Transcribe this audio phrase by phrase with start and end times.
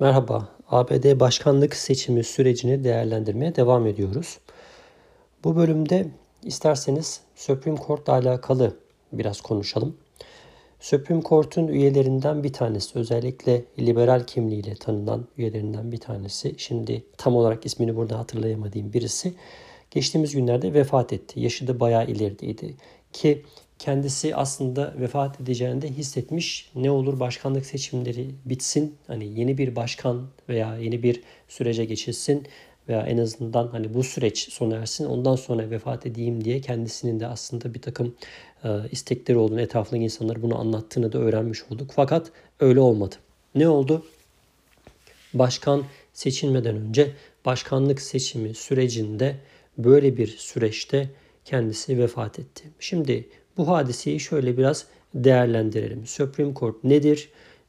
[0.00, 4.38] Merhaba, ABD başkanlık seçimi sürecini değerlendirmeye devam ediyoruz.
[5.44, 6.06] Bu bölümde
[6.42, 8.76] isterseniz Supreme Court'la alakalı
[9.12, 9.96] biraz konuşalım.
[10.80, 17.66] Supreme Court'un üyelerinden bir tanesi, özellikle liberal kimliğiyle tanınan üyelerinden bir tanesi, şimdi tam olarak
[17.66, 19.34] ismini burada hatırlayamadığım birisi,
[19.90, 21.40] geçtiğimiz günlerde vefat etti.
[21.40, 22.74] Yaşı da bayağı ilerideydi.
[23.12, 23.44] Ki
[23.78, 26.70] kendisi aslında vefat edeceğini de hissetmiş.
[26.74, 28.96] Ne olur başkanlık seçimleri bitsin.
[29.06, 32.46] Hani yeni bir başkan veya yeni bir sürece geçilsin
[32.88, 37.26] veya en azından hani bu süreç sona ersin ondan sonra vefat edeyim diye kendisinin de
[37.26, 38.14] aslında bir takım
[38.64, 41.90] e, istekleri olduğunu etrafındaki insanlar bunu anlattığını da öğrenmiş olduk.
[41.94, 43.14] Fakat öyle olmadı.
[43.54, 44.06] Ne oldu?
[45.34, 47.12] Başkan seçilmeden önce
[47.44, 49.36] başkanlık seçimi sürecinde
[49.78, 51.10] böyle bir süreçte
[51.44, 52.64] kendisi vefat etti.
[52.80, 56.06] Şimdi bu hadiseyi şöyle biraz değerlendirelim.
[56.06, 57.28] Supreme Court nedir?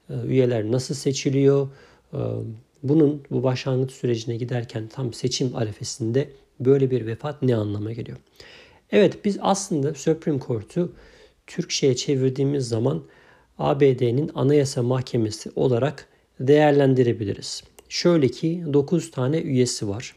[0.10, 1.70] Ee, üyeler nasıl seçiliyor?
[2.13, 2.18] Ee,
[2.84, 8.18] bunun bu başlangıç sürecine giderken tam seçim arefesinde böyle bir vefat ne anlama geliyor?
[8.91, 10.93] Evet biz aslında Supreme Court'u
[11.48, 13.04] Türkçe'ye çevirdiğimiz zaman
[13.60, 16.08] ABD'nin Anayasa Mahkemesi olarak
[16.40, 17.63] değerlendirebiliriz.
[17.90, 20.15] Şöyle ki 9 tane üyesi var.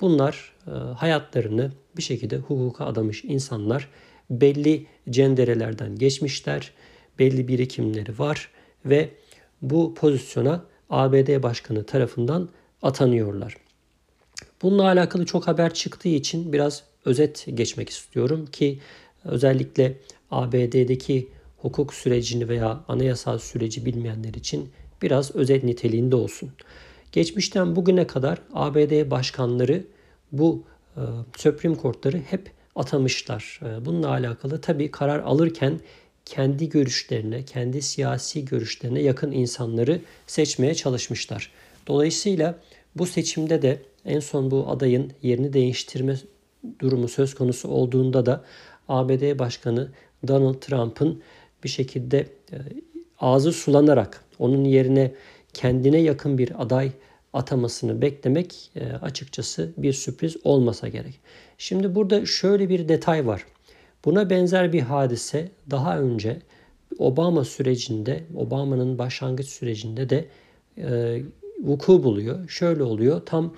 [0.00, 3.88] Bunlar e, hayatlarını bir şekilde hukuka adamış insanlar
[4.30, 6.72] belli cenderelerden geçmişler,
[7.18, 8.50] belli birikimleri var
[8.84, 9.10] ve
[9.62, 12.48] bu pozisyona ABD Başkanı tarafından
[12.82, 13.56] atanıyorlar.
[14.62, 18.78] Bununla alakalı çok haber çıktığı için biraz özet geçmek istiyorum ki
[19.24, 19.98] özellikle
[20.30, 24.68] ABD'deki hukuk sürecini veya anayasal süreci bilmeyenler için
[25.02, 26.50] biraz özet niteliğinde olsun.
[27.12, 29.84] Geçmişten bugüne kadar ABD başkanları
[30.32, 30.62] bu
[30.96, 31.00] e,
[31.36, 33.60] Supreme Court'ları hep atamışlar.
[33.62, 35.80] Ee, bununla alakalı tabii karar alırken
[36.24, 41.50] kendi görüşlerine, kendi siyasi görüşlerine yakın insanları seçmeye çalışmışlar.
[41.86, 42.58] Dolayısıyla
[42.96, 46.16] bu seçimde de en son bu adayın yerini değiştirme
[46.80, 48.44] durumu söz konusu olduğunda da
[48.88, 49.88] ABD Başkanı
[50.28, 51.22] Donald Trump'ın
[51.64, 52.18] bir şekilde
[52.52, 52.56] e,
[53.20, 55.14] ağzı sulanarak onun yerine
[55.52, 56.92] kendine yakın bir aday
[57.34, 61.20] atamasını beklemek e, açıkçası bir sürpriz olmasa gerek.
[61.58, 63.44] Şimdi burada şöyle bir detay var.
[64.04, 66.38] Buna benzer bir hadise daha önce
[66.98, 70.28] Obama sürecinde, Obama'nın başlangıç sürecinde de
[70.78, 71.22] e,
[71.62, 72.48] vuku buluyor.
[72.48, 73.22] Şöyle oluyor.
[73.26, 73.54] Tam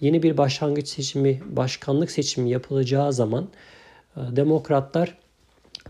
[0.00, 3.48] yeni bir başlangıç seçimi, başkanlık seçimi yapılacağı zaman
[4.16, 5.18] e, demokratlar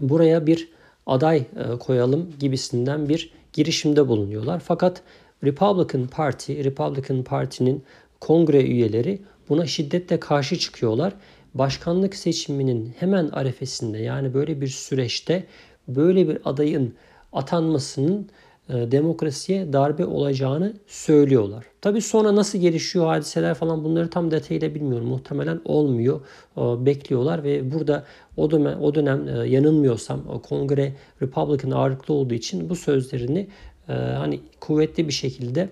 [0.00, 0.68] buraya bir
[1.06, 1.44] aday
[1.80, 4.60] koyalım gibisinden bir girişimde bulunuyorlar.
[4.60, 5.02] Fakat
[5.44, 7.82] Republican Party, Republican Parti'nin
[8.20, 11.14] kongre üyeleri buna şiddetle karşı çıkıyorlar.
[11.54, 15.46] Başkanlık seçiminin hemen arefesinde yani böyle bir süreçte
[15.88, 16.94] böyle bir adayın
[17.32, 18.28] atanmasının
[18.68, 21.64] e, demokrasiye darbe olacağını söylüyorlar.
[21.80, 25.06] Tabii sonra nasıl gelişiyor hadiseler falan bunları tam detayıyla bilmiyorum.
[25.06, 26.20] Muhtemelen olmuyor.
[26.56, 28.04] E, bekliyorlar ve burada
[28.36, 33.48] o dönem, o dönem e, yanılmıyorsam kongre Republican ağırlıklı olduğu için bu sözlerini
[33.90, 35.68] e, hani kuvvetli bir şekilde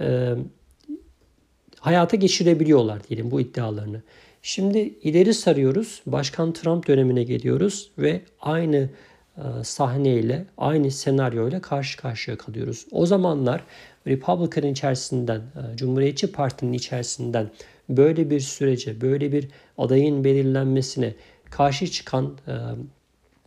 [0.00, 0.34] e,
[1.80, 4.02] hayata geçirebiliyorlar diyelim bu iddialarını.
[4.42, 6.02] Şimdi ileri sarıyoruz.
[6.06, 8.88] Başkan Trump dönemine geliyoruz ve aynı
[9.36, 12.86] e, sahneyle, aynı senaryoyla karşı karşıya kalıyoruz.
[12.90, 13.64] O zamanlar
[14.06, 17.50] Republican içerisinden, e, Cumhuriyetçi Parti'nin içerisinden
[17.88, 19.48] böyle bir sürece, böyle bir
[19.78, 21.14] adayın belirlenmesine
[21.50, 22.54] karşı çıkan e,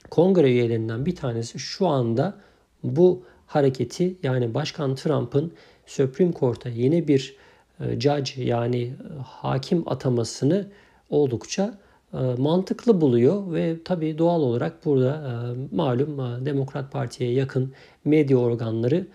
[0.09, 2.35] kongre üyelerinden bir tanesi şu anda
[2.83, 3.23] bu
[3.56, 5.51] hareketi yani Başkan Trump'ın
[5.85, 7.35] Supreme Court'a yeni bir
[7.79, 8.94] e, judge yani e,
[9.25, 10.67] hakim atamasını
[11.09, 11.78] oldukça
[12.13, 17.73] e, mantıklı buluyor ve tabii doğal olarak burada malum Demokrat Parti'ye yakın
[18.06, 19.07] medya organları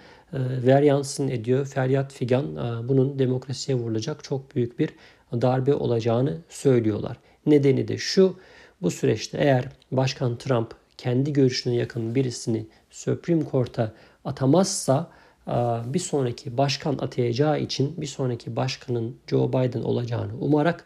[0.66, 1.66] veryansın ediyor.
[1.66, 2.44] Feryat figan
[2.88, 4.90] bunun demokrasiye vurulacak çok büyük bir
[5.32, 7.16] darbe olacağını söylüyorlar.
[7.46, 8.36] Nedeni de şu
[8.82, 13.92] bu süreçte eğer Başkan Trump kendi görüşüne yakın birisini Supreme Court'a
[14.26, 15.10] atamazsa
[15.48, 15.52] e,
[15.86, 20.84] bir sonraki başkan atayacağı için bir sonraki başkanın Joe Biden olacağını umarak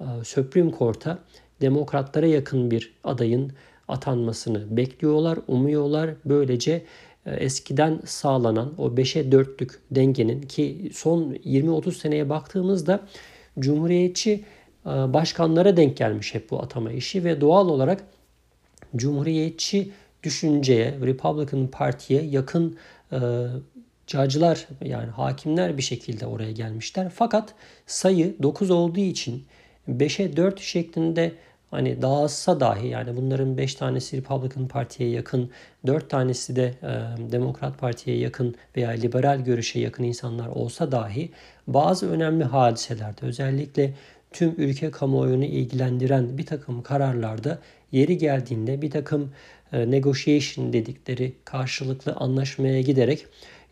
[0.00, 1.18] e, Supreme Court'a
[1.60, 3.52] demokratlara yakın bir adayın
[3.88, 6.10] atanmasını bekliyorlar, umuyorlar.
[6.24, 6.84] Böylece
[7.26, 13.00] e, eskiden sağlanan o 5'e 4'lük dengenin ki son 20-30 seneye baktığımızda
[13.58, 14.44] cumhuriyetçi
[14.84, 18.04] başkanlara denk gelmiş hep bu atama işi ve doğal olarak
[18.96, 19.92] cumhuriyetçi
[20.22, 22.76] düşünceye, Republican Parti'ye yakın
[23.12, 23.18] e,
[24.06, 27.12] cacılar yani hakimler bir şekilde oraya gelmişler.
[27.14, 27.54] Fakat
[27.86, 29.44] sayı 9 olduğu için
[29.88, 31.32] 5'e 4 şeklinde
[31.70, 35.50] hani dağılsa dahi yani bunların 5 tanesi Republican Parti'ye yakın,
[35.86, 41.30] 4 tanesi de e, Demokrat Parti'ye yakın veya liberal görüşe yakın insanlar olsa dahi
[41.66, 43.94] bazı önemli hadiselerde özellikle
[44.32, 47.58] tüm ülke kamuoyunu ilgilendiren bir takım kararlarda
[47.92, 49.32] yeri geldiğinde bir takım
[49.72, 53.26] negotiation dedikleri karşılıklı anlaşmaya giderek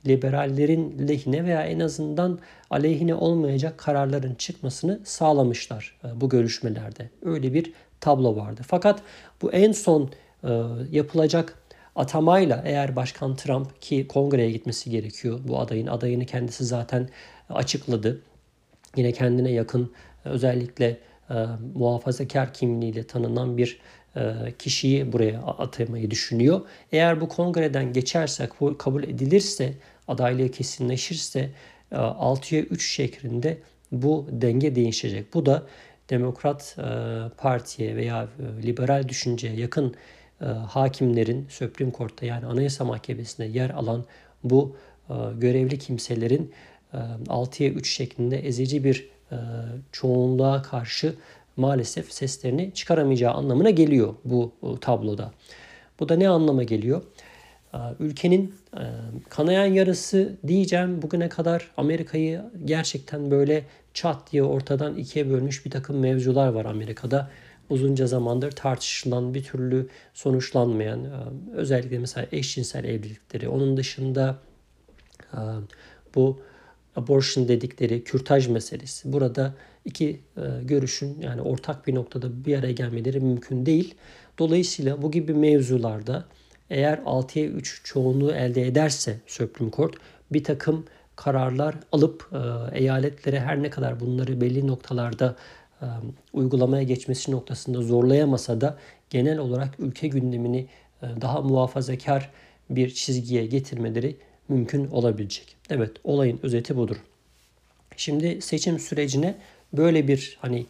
[0.07, 2.39] liberallerin lehine veya en azından
[2.71, 7.11] aleyhine olmayacak kararların çıkmasını sağlamışlar e, bu görüşmelerde.
[7.23, 8.61] Öyle bir tablo vardı.
[8.67, 9.03] Fakat
[9.43, 10.11] bu en son
[10.45, 10.51] e,
[10.91, 11.59] yapılacak
[11.97, 15.41] atamayla eğer Başkan Trump ki kongreye gitmesi gerekiyor.
[15.49, 17.09] Bu adayın adayını kendisi zaten
[17.51, 18.21] açıkladı.
[18.97, 19.93] Yine kendine yakın
[20.25, 20.97] özellikle
[21.31, 21.35] e,
[21.75, 24.06] muhafazakar kimliğiyle tanınan bir e,
[24.59, 26.61] kişiyi buraya atamayı düşünüyor.
[26.93, 28.49] Eğer bu kongreden geçerse,
[28.79, 29.73] kabul edilirse,
[30.09, 31.51] adaylığı kesinleşirse
[31.93, 33.59] 6'ya 3 şeklinde
[33.93, 35.35] bu denge değişecek.
[35.35, 35.67] Bu da
[36.11, 36.83] Demokrat e,
[37.37, 38.29] Parti'ye veya
[38.65, 39.95] liberal düşünceye yakın
[40.69, 44.05] hakimlerin Supreme Court'ta yani Anayasa Mahkemesi'nde yer alan
[44.45, 44.77] bu
[45.35, 46.53] görevli kimselerin
[47.27, 49.09] 6'ya 3 şeklinde ezici bir
[49.93, 51.15] çoğunluğa karşı
[51.57, 55.33] maalesef seslerini çıkaramayacağı anlamına geliyor bu tabloda.
[56.01, 57.03] Bu da ne anlama geliyor?
[57.99, 58.55] Ülkenin
[59.29, 63.65] kanayan yarısı diyeceğim bugüne kadar Amerika'yı gerçekten böyle
[63.95, 67.31] çat diye ortadan ikiye bölmüş bir takım mevzular var Amerika'da.
[67.71, 71.07] Uzunca zamandır tartışılan bir türlü sonuçlanmayan
[71.55, 74.39] özellikle mesela eşcinsel evlilikleri onun dışında
[76.15, 76.41] bu
[76.97, 79.13] abortion dedikleri kürtaj meselesi.
[79.13, 79.55] Burada
[79.87, 83.95] iki e, görüşün yani ortak bir noktada bir araya gelmeleri mümkün değil.
[84.39, 86.25] Dolayısıyla bu gibi mevzularda
[86.71, 89.95] eğer 6'ya 3 çoğunluğu elde ederse Supreme Court
[90.33, 90.85] bir takım
[91.17, 95.37] kararlar alıp e, eyaletlere her ne kadar bunları belli noktalarda
[95.83, 95.87] e,
[96.33, 98.79] uygulamaya geçmesi noktasında zorlayamasa da
[99.11, 100.67] genel olarak ülke gündemini
[101.21, 102.31] daha muhafazakar
[102.71, 104.17] bir çizgiye getirmeleri
[104.49, 105.57] mümkün olabilecek.
[105.71, 106.97] Evet olayın özeti budur.
[107.97, 109.35] Şimdi seçim sürecine
[109.73, 110.67] böyle bir hani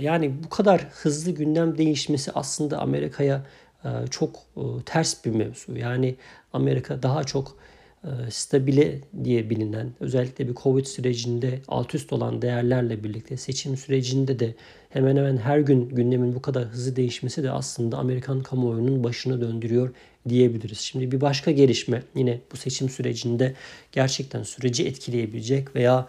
[0.00, 3.44] yani bu kadar hızlı gündem değişmesi aslında Amerika'ya
[3.84, 5.76] e, çok e, ters bir mevzu.
[5.76, 6.14] Yani
[6.52, 7.56] Amerika daha çok
[8.04, 14.38] e, stabile diye bilinen özellikle bir Covid sürecinde alt üst olan değerlerle birlikte seçim sürecinde
[14.38, 14.54] de
[14.90, 19.94] hemen hemen her gün gündemin bu kadar hızlı değişmesi de aslında Amerikan kamuoyunun başını döndürüyor
[20.28, 20.78] diyebiliriz.
[20.78, 23.54] Şimdi bir başka gelişme yine bu seçim sürecinde
[23.92, 26.06] gerçekten süreci etkileyebilecek veya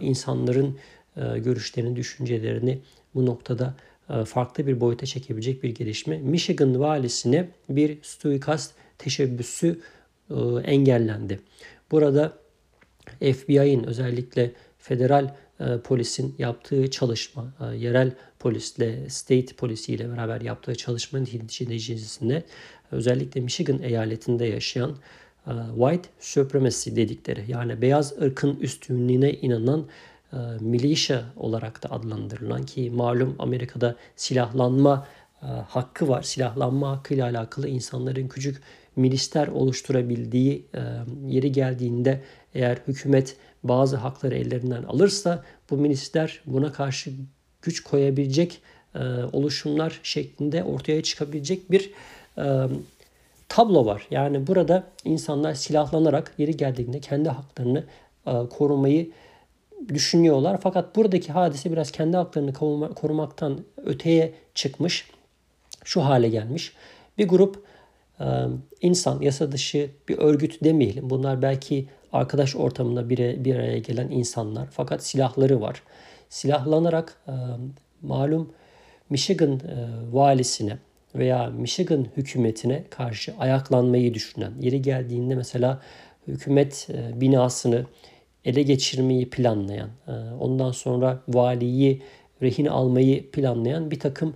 [0.00, 0.76] insanların
[1.16, 2.78] görüşlerini, düşüncelerini
[3.14, 3.74] bu noktada
[4.24, 6.18] farklı bir boyuta çekebilecek bir gelişme.
[6.18, 9.80] Michigan valisine bir suikast teşebbüsü
[10.30, 10.34] e,
[10.64, 11.40] engellendi.
[11.90, 12.38] Burada
[13.20, 21.24] FBI'nin özellikle federal e, polisin yaptığı çalışma, e, yerel polisle, state polisiyle beraber yaptığı çalışmanın
[21.24, 22.44] neticesinde
[22.90, 24.96] özellikle Michigan eyaletinde yaşayan
[25.74, 29.86] white supremacy dedikleri yani beyaz ırkın üstünlüğüne inanan
[30.60, 35.06] militia olarak da adlandırılan ki malum Amerika'da silahlanma
[35.68, 36.22] hakkı var.
[36.22, 38.62] Silahlanma hakkıyla alakalı insanların küçük
[38.96, 40.80] milisler oluşturabildiği e,
[41.26, 42.20] yeri geldiğinde
[42.54, 47.10] eğer hükümet bazı hakları ellerinden alırsa bu milisler buna karşı
[47.62, 48.62] güç koyabilecek
[48.94, 48.98] e,
[49.32, 51.90] oluşumlar şeklinde ortaya çıkabilecek bir
[52.38, 52.66] e,
[53.48, 54.06] tablo var.
[54.10, 57.84] Yani burada insanlar silahlanarak yeri geldiğinde kendi haklarını
[58.50, 59.10] korumayı
[59.88, 60.60] düşünüyorlar.
[60.62, 62.52] Fakat buradaki hadise biraz kendi haklarını
[62.94, 65.10] korumaktan öteye çıkmış.
[65.84, 66.72] Şu hale gelmiş.
[67.18, 67.64] Bir grup
[68.80, 71.10] insan, yasa dışı bir örgüt demeyelim.
[71.10, 74.68] Bunlar belki arkadaş ortamında bir, bir araya gelen insanlar.
[74.70, 75.82] Fakat silahları var.
[76.28, 77.22] Silahlanarak
[78.02, 78.52] malum
[79.10, 79.60] Michigan
[80.12, 80.78] valisine
[81.14, 85.80] veya Michigan hükümetine karşı ayaklanmayı düşünen, yeri geldiğinde mesela
[86.28, 87.86] hükümet binasını
[88.44, 89.90] ele geçirmeyi planlayan,
[90.40, 92.02] ondan sonra valiyi
[92.42, 94.34] rehin almayı planlayan bir takım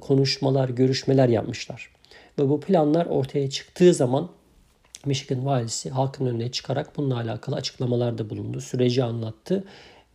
[0.00, 1.90] konuşmalar, görüşmeler yapmışlar.
[2.38, 4.30] Ve bu planlar ortaya çıktığı zaman
[5.06, 8.60] Michigan valisi halkın önüne çıkarak bununla alakalı açıklamalarda bulundu.
[8.60, 9.64] Süreci anlattı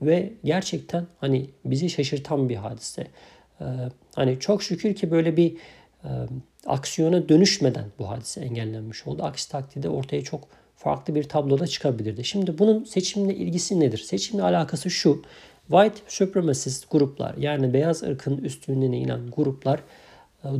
[0.01, 3.07] ve gerçekten hani bizi şaşırtan bir hadise.
[3.61, 3.65] Ee,
[4.15, 5.57] hani çok şükür ki böyle bir
[6.65, 9.23] aksiyona dönüşmeden bu hadise engellenmiş oldu.
[9.23, 12.23] Aksi takdirde ortaya çok farklı bir tabloda çıkabilirdi.
[12.23, 13.97] Şimdi bunun seçimle ilgisi nedir?
[13.97, 15.21] Seçimle alakası şu.
[15.67, 19.79] White supremacist gruplar yani beyaz ırkın üstünlüğüne inen gruplar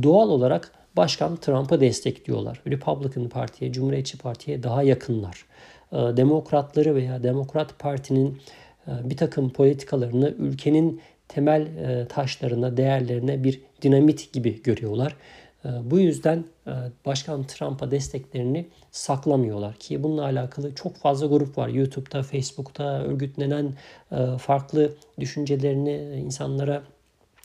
[0.02, 2.60] doğal olarak Başkan Trump'ı destekliyorlar.
[2.66, 5.44] Republican Parti'ye, Cumhuriyetçi Parti'ye daha yakınlar.
[5.92, 8.38] Demokratları veya Demokrat Parti'nin
[8.86, 11.68] bir takım politikalarını ülkenin temel
[12.08, 15.16] taşlarına, değerlerine bir dinamit gibi görüyorlar.
[15.64, 16.72] Ee, bu yüzden e,
[17.06, 21.68] Başkan Trump'a desteklerini saklamıyorlar ki bununla alakalı çok fazla grup var.
[21.68, 23.74] YouTube'da, Facebook'ta örgütlenen
[24.12, 26.82] e, farklı düşüncelerini insanlara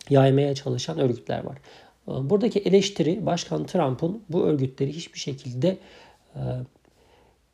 [0.09, 1.57] yaymaya çalışan örgütler var.
[2.09, 5.77] Ee, buradaki eleştiri Başkan Trump'ın bu örgütleri hiçbir şekilde
[6.35, 6.41] e,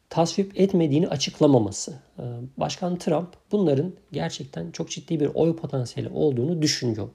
[0.10, 1.94] tasvip etmediğini açıklamaması.
[2.20, 2.24] Ee,
[2.58, 7.10] Başkan Trump bunların gerçekten çok ciddi bir oy potansiyeli olduğunu düşünüyor.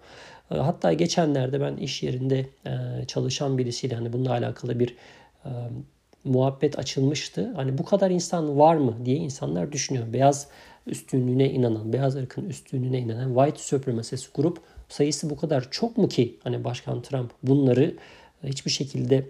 [0.50, 4.97] Ee, hatta geçenlerde ben iş yerinde e, çalışan birisiyle hani bununla alakalı bir
[5.45, 5.50] e,
[6.25, 7.52] muhabbet açılmıştı.
[7.57, 10.12] Hani bu kadar insan var mı diye insanlar düşünüyor.
[10.12, 10.49] Beyaz
[10.87, 16.38] üstünlüğüne inanan, beyaz ırkın üstünlüğüne inanan white supremacist grup sayısı bu kadar çok mu ki
[16.42, 17.97] hani Başkan Trump bunları
[18.45, 19.26] hiçbir şekilde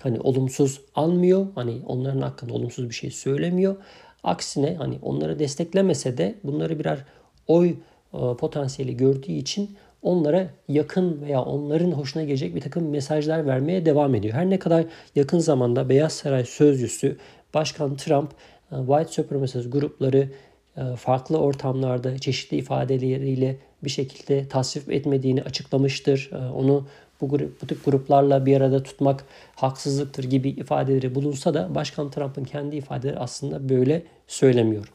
[0.00, 1.46] hani olumsuz almıyor.
[1.54, 3.76] Hani onların hakkında olumsuz bir şey söylemiyor.
[4.24, 7.04] Aksine hani onları desteklemese de bunları birer
[7.46, 7.68] oy
[8.14, 14.14] e, potansiyeli gördüğü için onlara yakın veya onların hoşuna gelecek bir takım mesajlar vermeye devam
[14.14, 14.34] ediyor.
[14.34, 17.16] Her ne kadar yakın zamanda Beyaz Saray sözcüsü
[17.54, 18.30] Başkan Trump
[18.72, 20.28] e, White Supremacist grupları
[20.76, 26.30] e, farklı ortamlarda çeşitli ifadeleriyle bir şekilde tasvip etmediğini açıklamıştır.
[26.54, 26.86] Onu
[27.20, 29.24] bu, grup, bu tip gruplarla bir arada tutmak
[29.54, 34.92] haksızlıktır gibi ifadeleri bulunsa da Başkan Trump'ın kendi ifadeleri aslında böyle söylemiyor.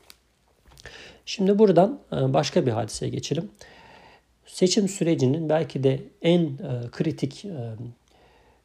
[1.25, 3.49] Şimdi buradan e, başka bir hadiseye geçelim.
[4.53, 6.51] Seçim sürecinin belki de en e,
[6.91, 7.51] kritik e,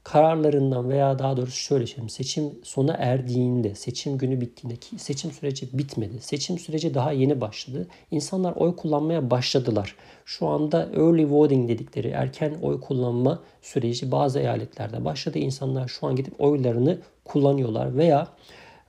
[0.04, 2.08] kararlarından veya daha doğrusu şöyle söyleyeyim.
[2.08, 6.20] Seçim sona erdiğinde, seçim günü bittiğinde ki seçim süreci bitmedi.
[6.20, 7.86] Seçim süreci daha yeni başladı.
[8.10, 9.94] İnsanlar oy kullanmaya başladılar.
[10.24, 15.38] Şu anda early voting dedikleri erken oy kullanma süreci bazı eyaletlerde başladı.
[15.38, 18.28] İnsanlar şu an gidip oylarını kullanıyorlar veya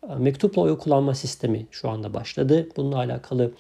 [0.09, 2.69] e, mektupla oy kullanma sistemi şu anda başladı.
[2.77, 3.51] Bununla alakalı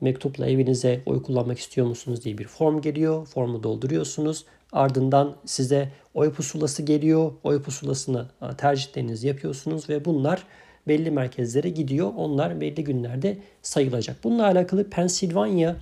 [0.00, 3.26] mektupla evinize oy kullanmak istiyor musunuz diye bir form geliyor.
[3.26, 4.44] Formu dolduruyorsunuz.
[4.72, 7.32] Ardından size oy pusulası geliyor.
[7.44, 10.44] Oy pusulasını e, tercihlerinizi yapıyorsunuz ve bunlar
[10.88, 12.12] belli merkezlere gidiyor.
[12.16, 14.16] Onlar belli günlerde sayılacak.
[14.24, 15.76] Bununla alakalı Pensilvanya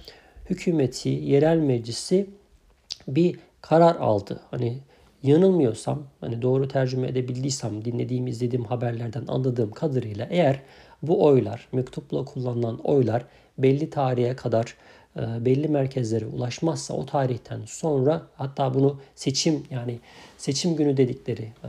[0.50, 2.26] hükümeti, yerel meclisi
[3.08, 4.40] bir karar aldı.
[4.50, 4.78] Hani
[5.26, 10.62] yanılmıyorsam, hani doğru tercüme edebildiysem, dinlediğim, izlediğim haberlerden anladığım kadarıyla eğer
[11.02, 13.24] bu oylar, mektupla kullanılan oylar
[13.58, 14.76] belli tarihe kadar
[15.16, 19.98] e, belli merkezlere ulaşmazsa o tarihten sonra hatta bunu seçim yani
[20.38, 21.68] seçim günü dedikleri e,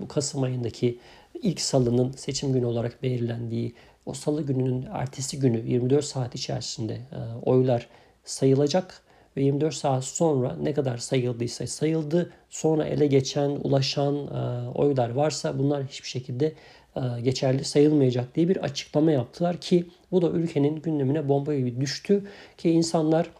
[0.00, 0.98] bu Kasım ayındaki
[1.42, 3.74] ilk salının seçim günü olarak belirlendiği
[4.06, 7.88] o salı gününün ertesi günü 24 saat içerisinde e, oylar
[8.24, 9.02] sayılacak
[9.36, 12.30] ve 24 saat sonra ne kadar sayıldıysa sayıldı.
[12.50, 14.26] Sonra ele geçen, ulaşan
[14.74, 16.52] oylar varsa bunlar hiçbir şekilde
[17.22, 22.24] geçerli sayılmayacak diye bir açıklama yaptılar ki bu da ülkenin gündemine bomba gibi düştü
[22.58, 23.30] ki insanlar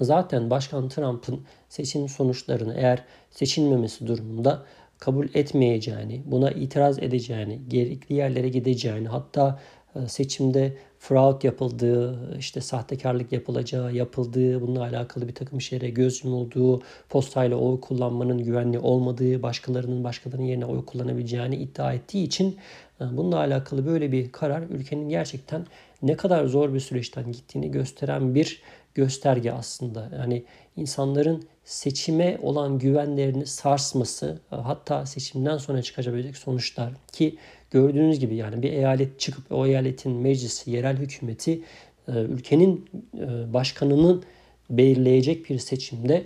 [0.00, 4.62] zaten Başkan Trump'ın seçim sonuçlarını eğer seçilmemesi durumunda
[4.98, 9.60] kabul etmeyeceğini, buna itiraz edeceğini, gerekli yerlere gideceğini, hatta
[9.96, 16.82] e, seçimde fraud yapıldığı, işte sahtekarlık yapılacağı, yapıldığı, bununla alakalı bir takım şeylere göz yumulduğu,
[17.08, 22.56] postayla oy kullanmanın güvenli olmadığı, başkalarının başkalarının yerine oy kullanabileceğini iddia ettiği için
[23.00, 25.66] e, bununla alakalı böyle bir karar ülkenin gerçekten
[26.02, 28.62] ne kadar zor bir süreçten gittiğini gösteren bir
[28.94, 30.10] gösterge aslında.
[30.18, 30.44] Yani
[30.76, 37.36] insanların seçime olan güvenlerini sarsması e, hatta seçimden sonra çıkabilecek sonuçlar ki
[37.72, 41.60] gördüğünüz gibi yani bir eyalet çıkıp o eyaletin meclisi, yerel hükümeti
[42.08, 44.22] e, ülkenin e, başkanının
[44.70, 46.24] belirleyecek bir seçimde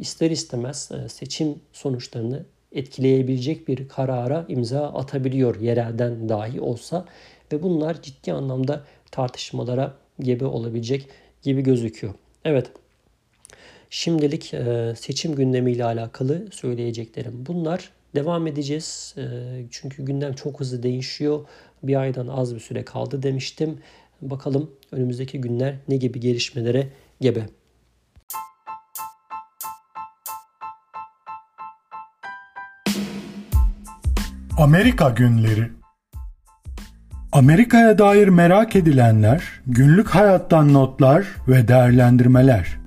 [0.00, 7.06] ister istemez seçim sonuçlarını etkileyebilecek bir karara imza atabiliyor yerelden dahi olsa
[7.52, 11.08] ve bunlar ciddi anlamda tartışmalara gebe olabilecek
[11.42, 12.14] gibi gözüküyor.
[12.44, 12.70] Evet.
[13.90, 17.90] Şimdilik e, seçim gündemiyle alakalı söyleyeceklerim bunlar.
[18.14, 19.14] Devam edeceğiz.
[19.18, 19.22] E,
[19.70, 21.40] çünkü gündem çok hızlı değişiyor.
[21.82, 23.78] Bir aydan az bir süre kaldı demiştim.
[24.22, 26.88] Bakalım önümüzdeki günler ne gibi gelişmelere
[27.20, 27.46] gebe.
[34.58, 35.70] Amerika Günleri
[37.32, 42.81] Amerika'ya dair merak edilenler, günlük hayattan notlar ve değerlendirmeler.